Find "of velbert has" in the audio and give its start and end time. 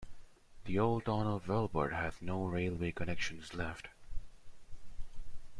1.27-2.23